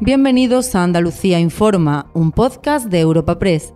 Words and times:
Bienvenidos 0.00 0.74
a 0.74 0.82
Andalucía 0.82 1.40
Informa, 1.40 2.10
un 2.12 2.30
podcast 2.30 2.88
de 2.88 3.00
Europa 3.00 3.38
Press. 3.38 3.72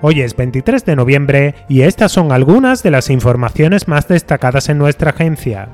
Hoy 0.00 0.22
es 0.22 0.34
23 0.34 0.84
de 0.84 0.96
noviembre 0.96 1.54
y 1.68 1.82
estas 1.82 2.10
son 2.10 2.32
algunas 2.32 2.82
de 2.82 2.90
las 2.90 3.10
informaciones 3.10 3.86
más 3.86 4.08
destacadas 4.08 4.68
en 4.68 4.78
nuestra 4.78 5.10
agencia. 5.10 5.68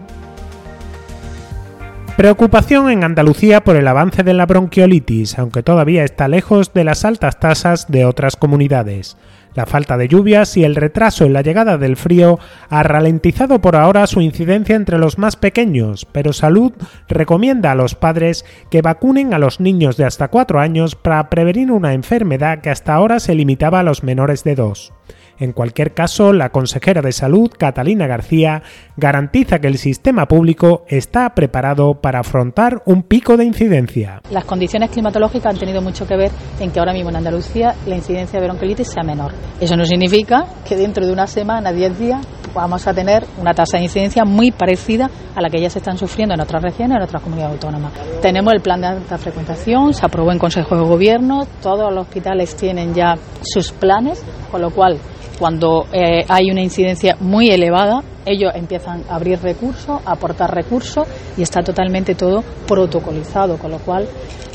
Preocupación 2.19 2.91
en 2.91 3.03
Andalucía 3.03 3.65
por 3.65 3.77
el 3.77 3.89
avance 3.89 4.23
de 4.23 4.35
la 4.35 4.45
bronquiolitis, 4.45 5.39
aunque 5.39 5.63
todavía 5.63 6.05
está 6.05 6.29
lejos 6.29 6.75
de 6.75 6.85
las 6.85 7.07
altas 7.07 7.41
tasas 7.41 7.87
de 7.89 8.05
otras 8.05 8.37
comunidades. 8.37 9.17
La 9.55 9.67
falta 9.67 9.97
de 9.97 10.09
lluvias 10.09 10.57
y 10.57 10.65
el 10.65 10.77
retraso 10.77 11.25
en 11.25 11.33
la 11.33 11.43
llegada 11.43 11.79
del 11.79 11.97
frío 11.97 12.39
ha 12.69 12.83
ralentizado 12.83 13.61
por 13.61 13.77
ahora 13.77 14.07
su 14.07 14.21
incidencia 14.21 14.77
entre 14.77 14.99
los 14.99 15.19
más 15.19 15.37
pequeños, 15.37 16.07
pero 16.11 16.33
Salud 16.33 16.73
recomienda 17.09 17.73
a 17.73 17.75
los 17.75 17.95
padres 17.95 18.45
que 18.71 18.83
vacunen 18.83 19.35
a 19.35 19.39
los 19.39 19.61
niños 19.61 19.97
de 19.97 20.05
hasta 20.05 20.29
4 20.29 20.61
años 20.61 20.95
para 20.95 21.29
prevenir 21.31 21.73
una 21.73 21.95
enfermedad 21.95 22.61
que 22.61 22.71
hasta 22.71 22.95
ahora 22.95 23.21
se 23.21 23.35
limitaba 23.35 23.81
a 23.81 23.85
los 23.85 24.03
menores 24.03 24.45
de 24.45 24.55
2. 24.55 24.93
En 25.41 25.53
cualquier 25.53 25.95
caso, 25.95 26.33
la 26.33 26.51
consejera 26.51 27.01
de 27.01 27.13
Salud, 27.13 27.51
Catalina 27.57 28.07
García, 28.07 28.63
garantiza 28.97 29.61
que 29.61 29.69
el 29.69 29.79
sistema 29.79 30.27
público 30.27 30.85
está 30.89 31.31
preparado 31.31 31.95
para 31.95 32.21
afrontar 32.21 32.83
un 32.87 33.05
pico 33.05 33.37
de 33.37 33.45
incidencia. 33.45 34.21
Las 34.31 34.45
condiciones 34.45 34.91
climatológicas 34.91 35.55
han 35.55 35.61
tenido 35.61 35.81
mucho 35.81 36.07
que 36.07 36.17
ver 36.17 36.33
en 36.59 36.73
que 36.73 36.81
ahora 36.81 36.93
mismo 36.93 37.11
en 37.11 37.17
Andalucía 37.17 37.75
la 37.87 37.95
incidencia 37.95 38.41
de 38.41 38.47
bronquiolitis 38.47 38.89
sea 38.89 39.05
menor. 39.05 39.33
Eso 39.61 39.77
no 39.77 39.85
significa 39.85 40.45
que 40.67 40.77
dentro 40.77 41.07
de 41.07 41.13
una 41.13 41.29
semana, 41.29 41.73
10 41.73 41.99
días, 41.99 42.27
vamos 42.53 42.87
a 42.89 42.95
tener 42.95 43.25
una 43.39 43.55
tasa 43.55 43.77
de 43.77 43.85
incidencia 43.85 44.25
muy 44.25 44.51
parecida 44.51 45.09
a 45.37 45.41
la 45.41 45.49
que 45.49 45.61
ya 45.61 45.71
se 45.71 45.79
están 45.79 45.97
sufriendo 45.99 46.35
en 46.35 46.41
otras 46.41 46.63
regiones, 46.63 46.97
en 46.97 47.03
otras 47.03 47.23
comunidades 47.23 47.55
autónomas. 47.55 47.93
Tenemos 48.21 48.53
el 48.53 48.61
plan 48.61 48.81
de 48.81 48.89
alta 48.89 49.19
frecuentación, 49.19 49.95
se 49.95 50.05
aprobó 50.05 50.33
en 50.33 50.39
Consejo 50.39 50.75
de 50.75 50.83
Gobierno, 50.83 51.47
todos 51.63 51.93
los 51.93 52.07
hospitales 52.07 52.57
tienen 52.57 52.95
ya 52.95 53.15
sus 53.43 53.71
planes, 53.71 54.25
con 54.51 54.61
lo 54.61 54.71
cual 54.71 54.99
cuando 55.39 55.87
eh, 55.93 56.25
hay 56.29 56.51
una 56.51 56.63
incidencia 56.63 57.17
muy 57.21 57.49
elevada, 57.49 58.03
ellos 58.27 58.53
empiezan 58.55 59.05
a 59.09 59.17
abrir 59.17 59.41
recursos, 59.41 60.01
a 60.05 60.13
aportar 60.13 60.55
recursos 60.55 61.07
y 61.37 61.43
está 61.43 61.63
totalmente 61.63 62.15
todo 62.15 62.43
protocolizado, 62.67 63.57
con 63.57 63.71
lo 63.71 63.79
cual 63.79 64.07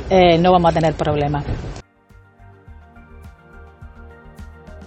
eh, 0.10 0.38
no 0.38 0.52
vamos 0.52 0.72
a 0.72 0.80
tener 0.80 0.94
problemas. 0.94 1.46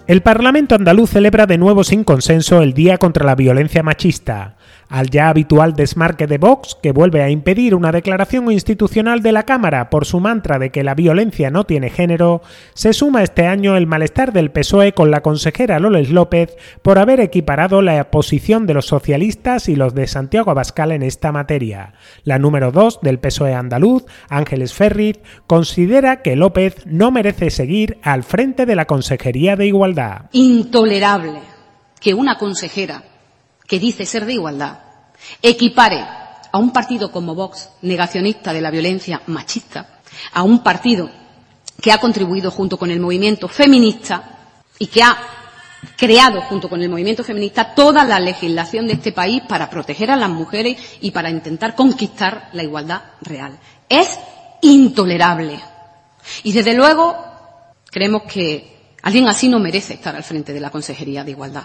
El 0.06 0.22
Parlamento 0.22 0.77
andaluz 0.77 1.11
celebra 1.11 1.47
de 1.47 1.58
nuevo 1.58 1.83
sin 1.83 2.05
consenso 2.05 2.62
el 2.62 2.75
Día 2.75 2.97
contra 2.97 3.27
la 3.27 3.34
Violencia 3.34 3.83
Machista 3.83 4.56
al 4.88 5.10
ya 5.10 5.28
habitual 5.28 5.74
desmarque 5.74 6.26
de 6.26 6.38
Vox, 6.38 6.76
que 6.82 6.92
vuelve 6.92 7.22
a 7.22 7.30
impedir 7.30 7.74
una 7.74 7.92
declaración 7.92 8.50
institucional 8.50 9.22
de 9.22 9.32
la 9.32 9.44
Cámara 9.44 9.90
por 9.90 10.04
su 10.04 10.20
mantra 10.20 10.58
de 10.58 10.70
que 10.70 10.84
la 10.84 10.94
violencia 10.94 11.50
no 11.50 11.64
tiene 11.64 11.90
género, 11.90 12.42
se 12.74 12.92
suma 12.92 13.22
este 13.22 13.46
año 13.46 13.76
el 13.76 13.86
malestar 13.86 14.32
del 14.32 14.50
PSOE 14.50 14.92
con 14.92 15.10
la 15.10 15.22
consejera 15.22 15.78
Loles 15.78 16.10
López 16.10 16.56
por 16.82 16.98
haber 16.98 17.20
equiparado 17.20 17.82
la 17.82 18.10
posición 18.10 18.66
de 18.66 18.74
los 18.74 18.86
socialistas 18.86 19.68
y 19.68 19.76
los 19.76 19.94
de 19.94 20.06
Santiago 20.06 20.50
Abascal 20.50 20.92
en 20.92 21.02
esta 21.02 21.32
materia. 21.32 21.94
La 22.24 22.38
número 22.38 22.72
2 22.72 23.00
del 23.02 23.18
PSOE 23.18 23.54
andaluz, 23.54 24.04
Ángeles 24.28 24.74
Ferriz, 24.74 25.18
considera 25.46 26.22
que 26.22 26.36
López 26.36 26.86
no 26.86 27.10
merece 27.10 27.50
seguir 27.50 27.98
al 28.02 28.22
frente 28.22 28.66
de 28.66 28.76
la 28.76 28.86
Consejería 28.86 29.56
de 29.56 29.66
Igualdad. 29.66 30.26
Intolerable 30.32 31.40
que 32.00 32.14
una 32.14 32.38
consejera 32.38 33.02
que 33.67 33.78
dice 33.78 34.06
ser 34.06 34.25
de 34.25 34.34
igualdad, 34.34 34.78
equipare 35.42 36.05
a 36.53 36.59
un 36.59 36.72
partido 36.72 37.11
como 37.11 37.34
Vox, 37.34 37.69
negacionista 37.83 38.53
de 38.53 38.61
la 38.61 38.70
violencia 38.70 39.22
machista, 39.27 40.00
a 40.33 40.42
un 40.42 40.62
partido 40.62 41.11
que 41.81 41.92
ha 41.92 41.98
contribuido 41.98 42.50
junto 42.50 42.78
con 42.78 42.91
el 42.91 43.00
movimiento 43.00 43.48
feminista 43.48 44.38
y 44.78 44.87
que 44.87 45.03
ha 45.03 45.16
creado 45.97 46.41
junto 46.43 46.69
con 46.69 46.82
el 46.82 46.88
movimiento 46.88 47.22
feminista 47.22 47.75
toda 47.75 48.05
la 48.05 48.19
legislación 48.19 48.87
de 48.87 48.94
este 48.94 49.12
país 49.12 49.43
para 49.49 49.69
proteger 49.71 50.10
a 50.10 50.16
las 50.16 50.31
mujeres 50.31 50.78
y 51.00 51.10
para 51.10 51.31
intentar 51.31 51.75
conquistar 51.75 52.49
la 52.53 52.62
igualdad 52.62 53.03
real. 53.21 53.59
Es 53.88 54.19
intolerable. 54.62 55.60
Y 56.43 56.53
desde 56.53 56.75
luego 56.75 57.16
creemos 57.91 58.22
que 58.22 58.94
alguien 59.03 59.28
así 59.28 59.49
no 59.49 59.59
merece 59.59 59.94
estar 59.94 60.16
al 60.16 60.25
frente 60.25 60.53
de 60.53 60.60
la 60.60 60.71
Consejería 60.71 61.22
de 61.22 61.31
Igualdad. 61.32 61.65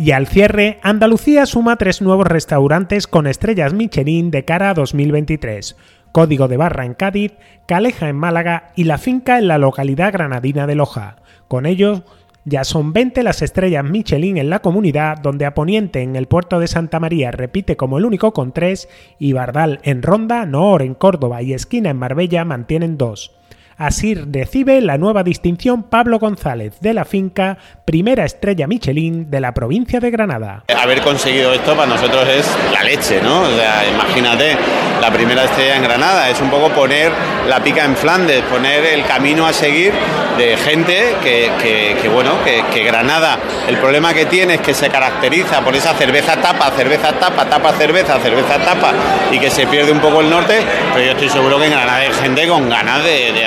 Y 0.00 0.12
al 0.12 0.28
cierre, 0.28 0.78
Andalucía 0.82 1.44
suma 1.44 1.74
tres 1.74 2.00
nuevos 2.00 2.28
restaurantes 2.28 3.08
con 3.08 3.26
estrellas 3.26 3.74
Michelin 3.74 4.30
de 4.30 4.44
cara 4.44 4.70
a 4.70 4.74
2023. 4.74 5.76
Código 6.12 6.46
de 6.46 6.56
Barra 6.56 6.84
en 6.84 6.94
Cádiz, 6.94 7.32
Caleja 7.66 8.08
en 8.08 8.14
Málaga 8.14 8.70
y 8.76 8.84
La 8.84 8.98
Finca 8.98 9.38
en 9.38 9.48
la 9.48 9.58
localidad 9.58 10.12
granadina 10.12 10.68
de 10.68 10.76
Loja. 10.76 11.16
Con 11.48 11.66
ellos 11.66 12.02
ya 12.44 12.62
son 12.62 12.92
20 12.92 13.24
las 13.24 13.42
estrellas 13.42 13.84
Michelin 13.84 14.38
en 14.38 14.50
la 14.50 14.60
comunidad, 14.60 15.18
donde 15.18 15.46
a 15.46 15.54
Poniente 15.54 16.00
en 16.00 16.14
el 16.14 16.28
puerto 16.28 16.60
de 16.60 16.68
Santa 16.68 17.00
María 17.00 17.32
repite 17.32 17.76
como 17.76 17.98
el 17.98 18.04
único 18.04 18.32
con 18.32 18.52
tres, 18.52 18.88
y 19.18 19.32
Bardal 19.32 19.80
en 19.82 20.02
Ronda, 20.02 20.46
Noor 20.46 20.82
en 20.82 20.94
Córdoba 20.94 21.42
y 21.42 21.54
Esquina 21.54 21.90
en 21.90 21.98
Marbella 21.98 22.44
mantienen 22.44 22.98
dos. 22.98 23.37
Así 23.78 24.12
recibe 24.14 24.80
la 24.80 24.98
nueva 24.98 25.22
distinción 25.22 25.84
Pablo 25.84 26.18
González 26.18 26.80
de 26.80 26.94
la 26.94 27.04
finca, 27.04 27.58
primera 27.84 28.24
estrella 28.24 28.66
Michelin 28.66 29.30
de 29.30 29.40
la 29.40 29.54
provincia 29.54 30.00
de 30.00 30.10
Granada. 30.10 30.64
Haber 30.76 31.00
conseguido 31.00 31.52
esto 31.52 31.76
para 31.76 31.86
nosotros 31.86 32.26
es 32.28 32.58
la 32.72 32.82
leche, 32.82 33.20
¿no? 33.22 33.42
O 33.42 33.50
sea, 33.56 33.88
imagínate, 33.88 34.56
la 35.00 35.12
primera 35.12 35.44
estrella 35.44 35.76
en 35.76 35.84
Granada, 35.84 36.28
es 36.28 36.40
un 36.40 36.50
poco 36.50 36.70
poner 36.70 37.12
la 37.48 37.62
pica 37.62 37.84
en 37.84 37.96
Flandes, 37.96 38.42
poner 38.50 38.84
el 38.84 39.04
camino 39.04 39.46
a 39.46 39.52
seguir 39.52 39.92
de 40.36 40.56
gente 40.56 41.14
que, 41.22 42.08
bueno, 42.12 42.32
que, 42.44 42.82
Granada, 42.82 43.38
el 43.68 43.76
problema 43.78 44.12
que 44.12 44.26
tiene 44.26 44.54
es 44.54 44.60
que 44.60 44.74
se 44.74 44.88
caracteriza 44.88 45.60
por 45.60 45.76
esa 45.76 45.94
cerveza 45.94 46.36
tapa, 46.40 46.70
cerveza 46.72 47.12
tapa, 47.12 47.44
tapa 47.44 47.72
cerveza, 47.74 48.18
cerveza 48.18 48.58
tapa, 48.58 48.92
y 49.30 49.38
que 49.38 49.50
se 49.50 49.68
pierde 49.68 49.92
un 49.92 50.00
poco 50.00 50.20
el 50.20 50.30
norte, 50.30 50.62
pero 50.92 51.04
yo 51.04 51.12
estoy 51.12 51.28
seguro 51.28 51.58
que 51.58 51.66
en 51.66 51.72
Granada 51.72 51.98
hay 51.98 52.12
gente 52.12 52.48
con 52.48 52.68
ganas 52.68 53.04
de 53.04 53.46